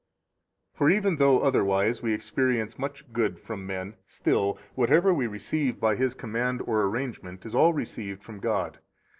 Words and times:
26 0.77 0.77
For 0.79 0.89
even 0.89 1.17
though 1.17 1.41
otherwise 1.41 2.01
we 2.01 2.11
experience 2.11 2.79
much 2.79 3.13
good 3.13 3.37
from 3.39 3.67
men, 3.67 3.97
still 4.07 4.57
whatever 4.73 5.13
we 5.13 5.27
receive 5.27 5.79
by 5.79 5.95
His 5.95 6.15
command 6.15 6.59
or 6.65 6.81
arrangement 6.81 7.45
is 7.45 7.53
all 7.53 7.71
received 7.73 8.23
from 8.23 8.39
God. 8.39 8.79